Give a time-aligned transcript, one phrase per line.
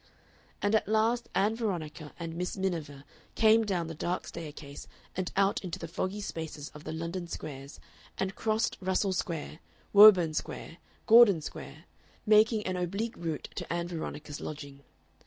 [0.63, 3.03] And at last Ann Veronica and Miss Miniver
[3.35, 7.79] came down the dark staircase and out into the foggy spaces of the London squares,
[8.17, 9.59] and crossed Russell Square,
[9.93, 11.85] Woburn Square, Gordon Square,
[12.25, 14.81] making an oblique route to Ann Veronica's lodging.